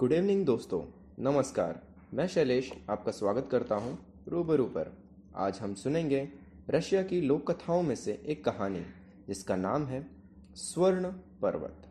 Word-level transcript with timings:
Good 0.00 0.12
evening 0.12 0.46
दोस्तों। 0.46 0.82
नमस्कार। 1.18 1.82
मैं 2.14 2.26
शैलेश, 2.28 2.72
आपका 2.90 3.12
स्वागत 3.12 3.48
करता 3.50 3.74
हूँ 3.74 3.98
रूबरू 4.28 4.64
पर। 4.64 4.98
आज 5.36 5.58
हम 5.58 5.74
सुनेंगे 5.74 6.28
रशिया 6.70 7.02
की 7.02 7.20
लोक 7.20 7.50
कथाओं 7.50 7.82
में 7.82 7.94
से 7.94 8.22
एक 8.26 8.44
कहानी, 8.44 8.80
जिसका 9.28 9.56
नाम 9.56 9.86
है 9.86 10.10
स्वर्ण 10.54 11.10
पर्वत। 11.42 11.82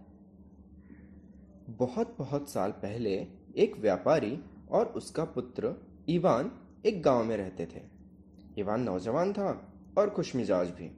बहुत 1.69 2.15
बहुत 2.19 2.49
साल 2.49 2.71
पहले 2.71 3.27
एक 3.57 3.77
व्यापारी 3.77 4.43
और 4.71 4.85
उसका 4.85 5.23
पुत्र 5.23 5.75
इवान 6.09 6.51
एक 6.85 7.01
गाँव 7.01 7.23
में 7.23 7.37
रहते 7.37 7.65
थे। 7.65 7.81
इवान 8.57 8.81
नौजवान 8.81 9.33
था 9.33 9.73
और 9.97 10.09
खुश 10.09 10.35
मिजाज 10.35 10.69
भी। 10.69 10.91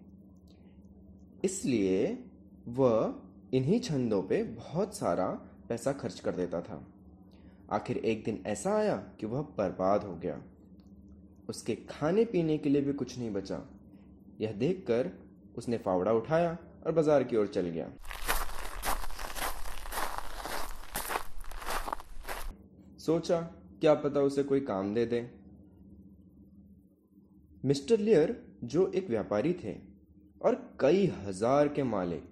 इसलिए 1.43 2.23
वह 2.67 3.15
इन्हीं 3.53 3.79
छंदों 3.79 4.23
पे 4.23 4.43
बहुत 4.43 4.95
सारा 4.95 5.27
पैसा 5.69 5.93
खर्च 5.93 6.19
कर 6.19 6.31
देता 6.31 6.61
था। 6.61 6.87
आखिर 7.71 7.97
एक 7.97 8.23
दिन 8.23 8.41
ऐसा 8.47 8.73
आया 8.75 8.95
कि 9.19 9.25
वह 9.25 9.41
बर्बाद 9.57 10.03
हो 10.03 10.15
गया। 10.15 10.41
उसके 11.49 11.75
खाने 11.89 12.25
पीने 12.25 12.57
के 12.57 12.69
लिए 12.69 12.81
भी 12.81 12.93
कुछ 12.93 13.17
नहीं 13.17 13.31
बचा। 13.33 13.59
यह 14.41 14.51
देखकर 14.53 15.11
उसने 15.57 15.77
फावड़ा 15.77 16.11
उठाया 16.11 16.57
और 16.85 16.91
बाज़ार 16.91 17.23
की 17.23 17.37
ओर 17.37 17.47
चल 17.47 17.67
गया। 17.67 17.87
सोचा, 22.99 23.39
क्या 23.81 23.93
पता 23.93 24.21
उसे 24.21 24.43
कोई 24.43 24.59
काम 24.61 24.93
दे 24.93 25.05
दे। 25.05 25.21
मिस्टर 27.63 27.99
लियर, 27.99 28.35
जो 28.63 28.91
एक 28.95 29.09
व्यापारी 29.09 29.53
थे 29.53 29.75
और 30.41 30.55
कई 30.79 31.05
हज़ार 31.17 31.67
के 31.67 31.83
मालिक, 31.83 32.23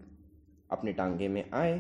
अपने 0.71 0.94
टांगे 0.94 1.27
में 1.27 1.44
आए। 1.52 1.80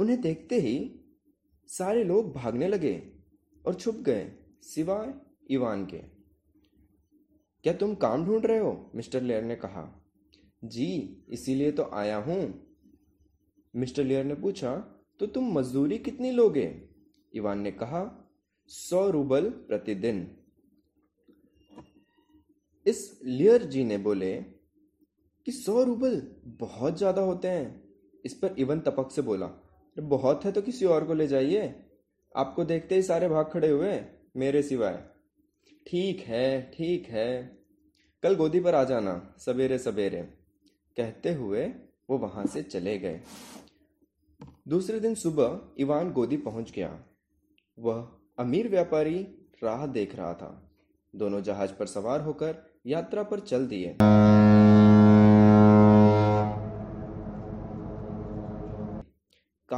उन्हें 0.00 0.20
देखते 0.20 0.58
ही 0.58 0.76
सारे 1.68 2.04
लोग 2.04 2.32
भागने 2.34 2.68
लगे 2.68 2.92
और 3.64 3.74
छुप 3.74 3.96
गए 4.02 4.30
सिवाय 4.64 5.12
इवान 5.50 5.84
के। 5.86 5.98
क्या 7.64 7.72
तुम 7.74 7.94
काम 7.96 8.24
ढूंढ 8.26 8.46
रहे 8.46 8.58
हो? 8.58 8.90
मिस्टर 8.94 9.22
लेयर 9.22 9.42
ने 9.44 9.56
कहा। 9.56 9.84
जी, 10.64 11.24
इसीलिए 11.28 11.72
तो 11.72 11.88
आया 11.94 12.16
हूँ। 12.18 12.42
मिस्टर 13.74 14.04
लेयर 14.04 14.24
ने 14.24 14.34
पूछा 14.36 14.76
तो 15.20 15.26
तुम 15.26 15.52
मजदूरी 15.52 15.98
कितनी 16.00 16.30
लोगे? 16.30 16.70
इवान 17.32 17.60
ने 17.60 17.70
कहा, 17.72 18.02
सौ 18.70 19.08
रूबल 19.10 19.48
प्रतिदिन। 19.68 20.26
इस 22.86 23.20
लियर 23.24 23.62
जी 23.64 23.84
ने 23.84 23.98
बोले 23.98 24.34
कि 25.46 25.52
सौ 25.52 25.82
रूबल 25.84 26.20
बहुत 26.60 26.98
ज़्यादा 26.98 27.22
होते 27.22 27.48
हैं, 27.48 27.82
इस 28.24 28.34
पर 28.34 28.54
इवन 28.58 28.80
तपक 28.80 29.10
से 29.10 29.22
बोला। 29.22 29.46
बहुत 30.00 30.44
है 30.44 30.52
तो 30.52 30.62
किसी 30.62 30.84
और 30.84 31.04
को 31.04 31.14
ले 31.14 31.26
जाइए। 31.26 31.74
आपको 32.36 32.64
देखते 32.64 32.94
ही 32.94 33.02
सारे 33.02 33.28
भाग 33.28 33.50
खड़े 33.52 33.68
हुए 33.68 34.00
मेरे 34.36 34.62
सिवाय। 34.62 35.04
ठीक 35.86 36.20
है 36.20 36.70
ठीक 36.74 37.06
है। 37.06 37.58
कल 38.22 38.34
गोदी 38.34 38.60
पर 38.60 38.74
आ 38.74 38.84
जाना, 38.84 39.34
सवेरे 39.38 39.78
सवेरे। 39.78 40.22
कहते 40.96 41.32
हुए 41.34 41.66
वो 42.10 42.18
वहाँ 42.18 42.46
से 42.46 42.62
चले 42.62 42.98
गए। 42.98 43.20
दूसरे 44.68 45.00
दिन 45.00 45.14
सुबह 45.14 45.60
इवान 45.78 46.12
गोदी 46.12 46.36
पहुँच 46.36 46.72
गया। 46.72 47.04
वह 47.78 48.08
अमीर 48.38 48.68
व्यापारी 48.68 49.18
राह 49.64 49.86
देख 49.86 50.16
रहा 50.16 50.34
था। 50.34 50.70
दोनों 51.16 51.42
जहाज़ 51.42 51.72
पर 51.72 51.86
सवार 51.86 52.20
होकर 52.20 52.56
यात्रा 52.86 53.22
पर 53.22 53.40
चल 53.40 53.66
दिए। 53.66 53.96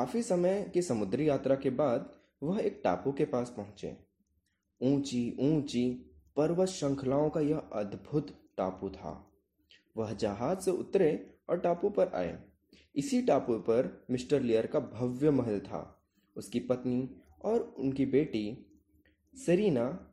काफ़ी 0.03 0.23
समय 0.23 0.71
की 0.75 0.83
समुद्री 0.83 1.29
यात्रा 1.29 1.57
के 1.57 1.71
बाद 1.71 2.13
वह 2.43 2.61
एक 2.61 2.81
टापू 2.85 3.13
के 3.13 3.25
पास 3.25 3.55
पहुँचे। 3.57 3.97
ऊँची 4.83 5.37
ऊँची 5.41 6.11
पर्वत 6.37 6.69
श्रृंखलाओं 6.69 7.31
का 7.31 7.41
यह 7.41 7.59
अद्भुत 7.59 8.51
टापू 8.57 8.91
था। 8.91 9.33
वह 9.97 10.13
जहाज़ 10.13 10.59
से 10.59 10.71
उतरे 10.71 11.35
और 11.49 11.59
टापू 11.59 11.91
पर 11.91 12.09
आए। 12.09 12.43
इसी 12.97 13.23
टापू 13.23 13.55
पर 13.55 14.07
मिस्टर 14.11 14.41
लियर 14.41 14.67
का 14.67 14.81
भव्य 14.81 15.31
महल 15.31 15.61
था। 15.61 16.03
उसकी 16.37 16.61
पत्नी 16.61 17.17
और 17.45 17.75
उनकी 17.79 18.07
बेटी 18.07 18.67
सरीना 19.47 20.13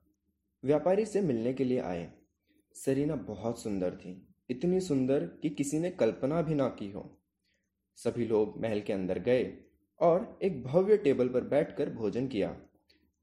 व्यापारी 0.64 1.06
से 1.06 1.22
मिलने 1.22 1.54
के 1.54 1.64
लिए 1.64 1.80
आए। 1.80 2.14
सरीना 2.74 3.16
बहुत 3.16 3.62
सुंदर 3.62 3.96
थी। 3.96 4.28
इतनी 4.50 4.80
सुंदर 4.80 5.26
कि 5.26 5.50
किसी 5.50 5.80
ने 5.80 5.90
कल्पना 5.90 6.42
भी 6.42 6.56
ना 6.56 6.70
की 6.70 6.92
हो। 6.92 7.20
सभी 7.96 8.26
लोग 8.26 8.62
महल 8.62 8.82
के 8.82 8.94
अंदर 8.94 9.20
गए 9.20 9.66
और 10.02 10.40
एक 10.44 10.64
भव्य 10.64 10.98
टेबल 10.98 11.28
पर 11.28 11.42
बैठकर 11.42 11.90
भोजन 11.90 12.28
किया। 12.28 12.58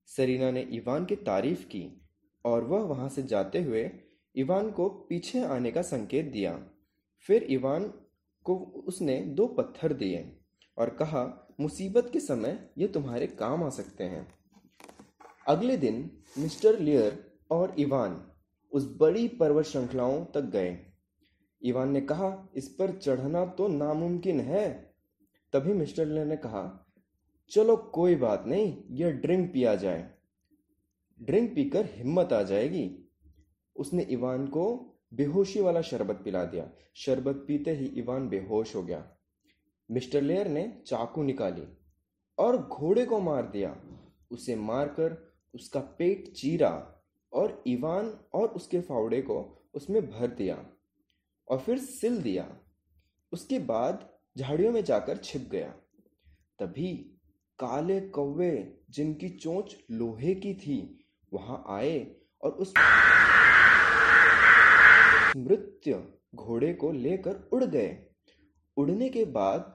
सरीना 0.07 0.51
ने 0.51 0.61
इवान 0.61 1.05
की 1.05 1.17
तारीफ़ 1.17 1.67
की 1.67 2.01
और 2.45 2.65
वह 2.65 2.81
वहाँ 2.81 3.09
से 3.09 3.23
जाते 3.23 3.63
हुए 3.63 3.91
इवान 4.37 4.71
को 4.71 4.89
पीछे 4.89 5.41
आने 5.41 5.73
का 5.73 5.83
संकेत 5.83 6.27
दिया। 6.27 6.69
फिर 7.21 7.43
इवान 7.43 7.93
को 8.45 8.57
उसने 8.57 9.21
दो 9.21 9.47
पत्थर 9.47 9.93
दिए 9.93 10.37
और 10.79 10.91
कहा, 10.91 11.49
मुसीबत 11.61 12.11
के 12.13 12.21
समय 12.21 12.71
ये 12.79 12.89
तुम्हारे 12.89 13.27
काम 13.27 13.65
आ 13.65 13.69
सकते 13.69 14.05
हैं। 14.05 14.35
अगले 15.47 15.77
दिन 15.77 16.11
मिस्टर 16.39 16.79
लियर 16.79 17.31
और 17.51 17.75
इवान 17.79 18.33
उस 18.73 18.97
बड़ी 18.97 19.29
पर्वत 19.29 19.65
श्रृंखलाओं 19.65 20.25
तक 20.25 20.41
गए। 20.41 20.79
इवान 21.63 21.91
ने 21.91 22.01
कहा, 22.01 22.49
इस 22.57 22.69
पर 22.69 22.93
चढ़ना 22.93 23.47
तो 23.47 23.69
नामुमकिन 23.69 24.41
है। 24.41 24.86
तभी 25.57 25.73
मिस्टर 25.73 26.07
लियर 26.07 26.27
ने 26.27 26.37
कहा, 26.37 26.87
चलो 27.51 27.77
कोई 27.77 28.15
बात 28.15 28.45
नहीं, 28.47 28.83
यह 28.91 29.11
ड्रिंक 29.11 29.53
पिया 29.53 29.75
जाए। 29.75 30.11
ड्रिंक 31.23 31.55
पीकर 31.55 31.87
हिम्मत 31.87 32.33
आ 32.33 32.43
जाएगी। 32.43 33.05
उसने 33.77 34.03
इवान 34.03 34.47
को 34.47 34.95
बेहोशी 35.15 35.61
वाला 35.61 35.81
शरबत 35.83 36.17
पिला 36.17 36.45
दिया। 36.45 36.71
शरबत 36.95 37.45
पीते 37.49 37.71
ही 37.71 37.87
इवान 37.87 38.29
बेहोश 38.29 38.77
हो 38.77 38.83
गया। 38.83 39.17
मिस्टर 39.91 40.23
लेयर 40.23 40.49
ने 40.49 40.83
चाकू 40.87 41.23
निकाली 41.23 41.79
और 42.39 42.57
घोड़े 42.57 43.07
को 43.07 43.21
मार 43.21 43.47
दिया। 43.47 43.81
उसे 44.31 44.57
मारकर 44.57 45.33
उसका 45.55 45.81
पेट 45.81 46.33
चीरा 46.33 47.03
और 47.33 47.65
इवान 47.67 48.21
और 48.35 48.49
उसके 48.49 48.81
फावड़े 48.81 49.23
को 49.23 49.69
उसमें 49.75 50.11
भर 50.11 50.27
दिया 50.27 50.67
और 51.49 51.59
फिर 51.59 51.79
सिल 51.79 52.23
दिया। 52.23 52.59
उसके 53.33 53.59
बाद 53.59 54.16
झाड़ियों 54.39 54.73
में 54.73 54.85
जाकर 54.85 55.17
छिप 55.17 55.49
गया। 55.53 55.69
तभी 56.59 56.93
काले 57.59 58.01
कौवे 58.01 58.79
जिनकी 58.91 59.29
चोंच 59.29 59.77
लोहे 59.91 60.35
की 60.35 60.55
थी, 60.55 61.07
वहाँ 61.33 61.65
आए 61.69 62.17
और 62.43 62.51
उस 62.51 62.73
मृत्यु 65.37 65.97
घोड़े 66.35 66.75
को 66.75 66.93
लेकर 66.93 67.49
उड़ 67.53 67.65
गए। 67.65 68.07
उड़ने 68.77 69.09
के 69.09 69.25
बाद 69.25 69.73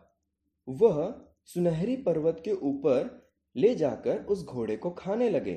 वह 0.67 1.21
सुनहरी 1.45 1.95
पर्वत 1.97 2.41
के 2.45 2.51
ऊपर 2.51 3.29
ले 3.55 3.75
जाकर 3.75 4.23
उस 4.23 4.43
घोड़े 4.45 4.77
को 4.77 4.89
खाने 4.91 5.29
लगे। 5.29 5.55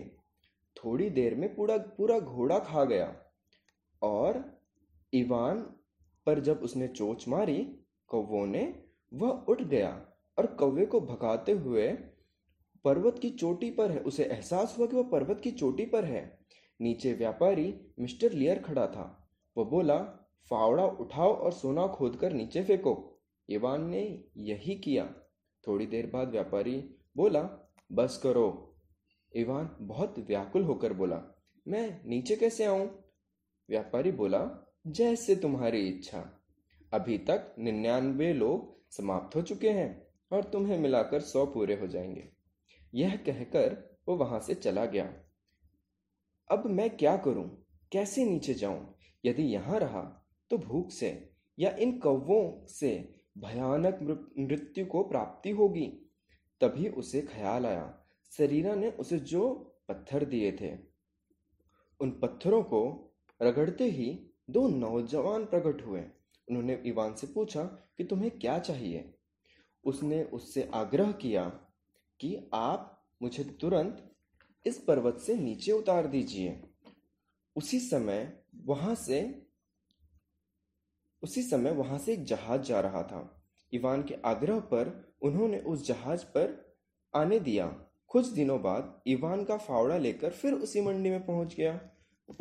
थोड़ी 0.77 1.11
देर 1.11 1.35
में 1.35 1.55
पूरा 1.55 1.77
पूरा 1.77 2.19
घोड़ा 2.19 2.59
खा 2.59 2.85
गया 2.85 3.15
और 4.03 4.43
इवान 5.13 5.61
पर 6.27 6.41
जब 6.41 6.61
उसने 6.63 6.89
चोच 6.89 7.29
मारी, 7.29 7.63
कौवों 8.09 8.47
ने 8.47 8.84
वह 9.15 9.31
उठ 9.49 9.63
गया 9.63 10.07
और 10.39 10.47
कौवे 10.47 10.87
को 10.87 11.01
भगाते 11.01 11.53
हुए 11.53 11.93
पर्वत 12.85 13.19
की 13.19 13.31
चोटी 13.31 13.71
पर 13.71 13.91
है। 13.91 13.99
उसे 13.99 14.25
एहसास 14.25 14.77
हुआ 14.79 14.87
कि 14.87 14.97
वह 14.97 15.03
पर्वत 15.03 15.41
की 15.41 15.51
चोटी 15.51 15.87
पर 15.87 16.05
है। 16.05 16.39
नीचे 16.81 17.13
व्यापारी 17.13 17.75
मिस्टर 18.01 18.33
लियर 18.33 18.59
खड़ा 18.59 18.87
था। 18.87 19.29
वो 19.57 19.65
बोला, 19.65 19.99
फावड़ा 20.51 20.87
उठाओ 20.87 21.35
और 21.35 21.53
सोना 21.53 21.87
खोदकर 21.87 22.33
नीचे 22.33 22.65
फेंको। 22.65 23.21
इवान 23.49 23.85
ने 23.85 24.25
यही 24.37 24.75
किया। 24.75 25.15
थोड़ी 25.69 25.87
देर 25.87 26.07
बाद 26.07 26.29
व्यापारी 26.29 26.95
बोला, 27.17 27.71
बस 27.93 28.21
करो। 28.23 28.77
इवान 29.37 29.77
बहुत 29.81 30.19
व्याकुल 30.19 30.63
होकर 30.63 30.93
बोला, 30.93 31.23
मैं 31.69 32.01
नीचे 32.07 32.37
कैसे 32.37 32.65
आऊँ? 32.65 32.87
व्यापारी 33.69 34.13
बोला, 34.13 34.73
जैसे 34.87 35.37
तुम्हारी 35.37 35.89
इच्छा। 35.89 36.41
अभी 36.93 37.19
तक 37.19 37.55
निन्यानवे 37.59 38.33
लोग 38.33 38.84
समाप्त 38.97 39.37
हो 39.37 39.43
चुके 39.43 39.71
हैं 39.71 40.07
और 40.33 40.45
तुम्हें 40.45 40.79
मिलाकर 40.79 41.21
सौ 41.21 41.47
पूरे 41.47 41.75
हो 41.75 41.87
जाएँगे। 41.87 42.29
यह 42.95 43.17
कहकर 43.17 43.97
वो 44.09 44.17
वहाँ 44.17 44.41
से 44.41 44.55
चला 44.55 44.85
गया। 44.87 45.13
अब 46.51 46.67
मैं 46.67 46.91
क्या 46.97 47.17
करूँ? 47.17 47.65
कैसे 47.93 48.25
नीचे 48.25 48.55
जाऊँ? 48.55 48.95
यदि 49.25 49.43
यहाँ 49.43 49.79
रहा 49.79 50.03
तो 50.51 50.59
भूख 50.59 50.91
से 50.91 51.31
या 51.59 51.71
इन 51.71 51.99
कौवों 51.99 52.67
से 52.67 53.15
भयानक 53.39 54.31
मृत्यु 54.39 54.87
को 54.87 55.03
प्राप्ति 55.03 55.51
होगी। 55.51 55.87
तभी 56.61 56.89
उसे 56.89 57.21
ख्याल 57.23 57.67
आया। 57.67 58.01
सरीना 58.31 58.75
ने 58.75 58.91
उसे 58.91 59.19
जो 59.19 59.53
पत्थर 59.89 60.25
दिए 60.25 60.53
थे, 60.53 60.79
उन 62.01 62.11
पत्थरों 62.11 62.63
को 62.63 63.15
रगड़ते 63.43 63.85
ही 63.85 64.31
दो 64.51 64.69
नौजवान 64.69 65.45
प्रकट 65.45 65.87
हुए। 65.87 66.05
उन्होंने 66.49 66.83
इवान 66.87 67.15
से 67.15 67.27
पूछा 67.27 67.65
कि 67.65 68.05
तुम्हें 68.05 68.31
क्या 68.31 68.59
चाहिए? 68.59 69.15
उसने 69.85 70.25
उससे 70.25 70.71
आग्रह 70.75 71.13
किया 71.13 71.45
कि 72.21 72.51
आप 72.55 73.07
मुझे 73.23 73.45
तुरंत 73.45 74.11
इस 74.67 74.79
पर्वत 74.79 75.19
से 75.19 75.35
नीचे 75.35 75.73
उतार 75.73 76.07
दीजिए। 76.07 76.63
उसी 77.57 77.81
समय 77.81 78.43
वहाँ 78.65 78.95
से, 78.95 79.47
उसी 81.23 81.43
समय 81.43 81.71
वहाँ 81.71 81.99
से 81.99 82.13
एक 82.13 82.25
जहाज़ 82.25 82.61
जा 82.61 82.81
रहा 82.81 83.03
था। 83.03 83.45
इवान 83.73 84.03
के 84.03 84.15
आग्रह 84.25 84.61
पर 84.61 85.15
उन्होंने 85.23 85.59
उस 85.59 85.87
जहाज़ 85.87 86.25
पर 86.25 86.75
आने 87.15 87.41
दिया। 87.41 87.67
कुछ 88.09 88.27
दिनों 88.27 88.63
बाद 88.63 89.03
इवान 89.07 89.45
का 89.45 89.57
फावड़ा 89.57 89.99
लेकर 89.99 90.31
फिर 90.31 90.53
उसी 90.53 90.81
मंडी 90.81 91.11
में 91.11 91.27
पहुँच 91.27 91.55
गया। 91.55 91.91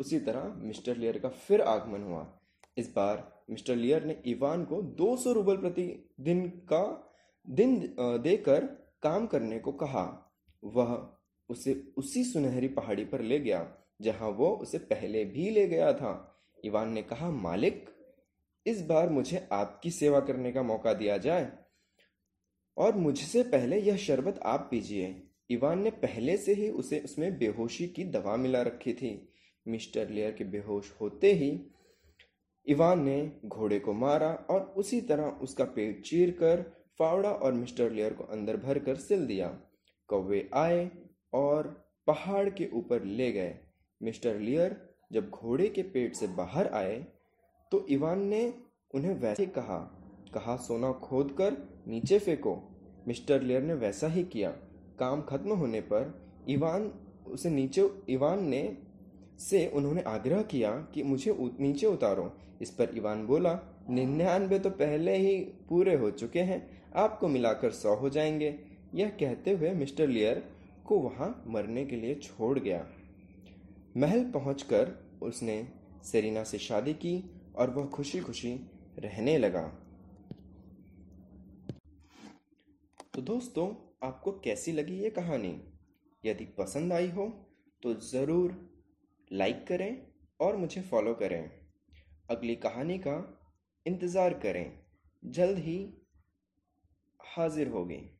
उसी 0.00 0.20
तरह 0.20 0.44
मिस्टर 0.44 0.96
लियर 0.96 1.18
का 1.18 1.28
फिर 1.28 1.60
आगमन 1.60 2.02
हुआ। 2.02 2.40
इस 2.76 2.92
बार 2.96 3.33
मिस्टर 3.48 3.76
लियर 3.76 4.04
ने 4.04 4.16
इवान 4.26 4.64
को 4.64 4.80
200 4.94 5.32
रूबल 5.32 5.56
प्रति 5.56 5.82
दिन 6.20 6.46
का, 6.72 7.12
दिन 7.46 7.94
देकर 8.22 8.64
काम 9.02 9.26
करने 9.26 9.58
को 9.58 9.72
कहा। 9.74 10.04
वह 10.62 10.96
उसे 11.48 11.72
उसी 11.96 12.24
सुनहरी 12.24 12.68
पहाड़ी 12.68 13.04
पर 13.04 13.20
ले 13.20 13.38
गया, 13.38 13.66
जहाँ 14.02 14.28
वो 14.28 14.48
उसे 14.56 14.78
पहले 14.80 15.24
भी 15.24 15.50
ले 15.50 15.66
गया 15.68 15.92
था। 15.92 16.12
इवान 16.64 16.92
ने 16.92 17.02
कहा, 17.02 17.30
मालिक, 17.30 17.84
इस 18.66 18.80
बार 18.82 19.08
मुझे 19.08 19.46
आपकी 19.52 19.90
सेवा 19.90 20.20
करने 20.20 20.52
का 20.52 20.62
मौका 20.62 20.92
दिया 20.94 21.16
जाए, 21.18 21.50
और 22.76 22.96
मुझसे 22.96 23.42
पहले 23.42 23.80
यह 23.80 23.96
शरबत 23.96 24.40
आप 24.44 24.66
पीजिए। 24.70 25.14
इवान 25.50 25.82
ने 25.82 25.90
पहले 25.90 26.36
से 26.36 26.54
ही 26.54 26.68
उसे 26.70 27.00
उसमें 27.00 27.38
बेहोशी 27.38 27.86
की 27.88 28.04
दवा 28.04 28.36
मिला 28.36 28.62
रखी 28.62 28.92
थी। 28.92 29.12
मिस्टर 29.66 30.08
लेयर 30.08 30.32
के 30.32 30.44
बेहोश 30.44 30.92
होते 31.00 31.32
ही 31.32 31.50
इवान 32.66 33.02
ने 33.04 33.32
घोड़े 33.46 33.78
को 33.80 33.92
मारा 33.92 34.32
और 34.50 34.60
उसी 34.76 35.00
तरह 35.00 35.24
उसका 35.42 35.64
पेट 35.74 36.02
चीर 36.02 36.30
कर 36.30 36.62
फावड़ा 36.98 37.30
और 37.30 37.52
मिस्टर 37.52 37.90
लेयर 37.90 38.12
को 38.12 38.24
अंदर 38.24 38.56
भर 38.56 38.78
कर 38.78 38.96
सिल 38.96 39.26
दिया। 39.26 39.48
कौवे 40.08 40.48
आए 40.54 40.90
और 41.32 41.68
पहाड़ 42.06 42.48
के 42.50 42.68
ऊपर 42.74 43.04
ले 43.04 43.30
गए। 43.32 43.54
मिस्टर 44.00 44.38
लियर 44.38 44.76
जब 45.12 45.30
घोड़े 45.30 45.68
के 45.68 45.82
पेट 45.84 46.14
से 46.14 46.26
बाहर 46.26 46.66
आए 46.74 46.96
तो 47.72 47.86
इवान 47.88 48.22
ने 48.24 48.42
उन्हें 48.94 49.14
वैसे 49.14 49.46
कहा 49.48 49.78
कहा 50.34 50.56
सोना 50.56 50.92
खोद 51.00 51.34
कर 51.38 51.56
नीचे 51.88 52.18
फेंको। 52.18 52.56
मिस्टर 53.08 53.42
लियर 53.42 53.62
ने 53.62 53.74
वैसा 53.74 54.08
ही 54.08 54.24
किया। 54.24 54.50
काम 54.98 55.22
खत्म 55.22 55.52
होने 55.52 55.80
पर 55.80 56.12
इवान 56.48 56.92
उसे 57.26 57.50
नीचे, 57.50 57.88
इवान 58.08 58.44
ने 58.44 58.62
से 59.38 59.66
उन्होंने 59.68 60.02
आग्रह 60.02 60.42
किया 60.42 60.70
कि 60.94 61.02
मुझे 61.02 61.36
नीचे 61.60 61.86
उतारो। 61.86 62.32
इस 62.62 62.70
पर 62.70 62.96
इवान 62.96 63.26
बोला 63.26 63.58
निन्यानवे 63.90 64.58
तो 64.58 64.70
पहले 64.70 65.16
ही 65.16 65.38
पूरे 65.68 65.94
हो 65.94 66.10
चुके 66.10 66.40
हैं। 66.40 66.92
आपको 66.96 67.28
मिलाकर 67.28 67.70
सौ 67.70 67.94
हो 67.94 68.10
जाएँगे। 68.10 68.58
यह 68.94 69.08
कहते 69.08 69.50
हुए 69.50 69.70
मिस्टर 69.70 70.08
लियर 70.08 70.42
को 70.86 70.98
वहाँ 70.98 71.44
मरने 71.46 71.84
के 71.84 71.96
लिए 71.96 72.14
छोड़ 72.14 72.58
गया। 72.58 72.86
महल 73.96 74.24
पहुंचकर 74.24 74.92
उसने 75.22 75.68
सेरिना 76.04 76.44
से 76.44 76.58
शादी 76.58 76.92
की 76.92 77.30
और 77.56 77.70
वह 77.70 77.86
खुशी 77.86 78.20
खुशी 78.20 78.54
रहने 78.98 79.38
लगा। 79.38 79.62
तो 83.14 83.22
दोस्तों, 83.22 83.68
आपको 84.02 84.32
कैसी 84.32 84.72
लगी 84.72 84.98
ये 84.98 85.10
कहानी? 85.10 85.60
यदि 86.24 86.44
पसंद 86.44 86.92
आई 86.92 87.08
हो 87.08 87.26
तो 87.82 87.94
ज़रूर 87.94 88.73
लाइक 89.34 89.66
करें 89.66 90.06
और 90.40 90.56
मुझे 90.56 90.80
फॉलो 90.80 91.14
करें। 91.14 91.50
अगली 92.30 92.54
कहानी 92.56 92.98
का 92.98 93.40
इंतज़ार 93.86 94.34
करें। 94.34 94.78
जल्द 95.24 95.58
ही 95.58 95.94
हाजिर 97.20 97.68
होगी। 97.68 98.13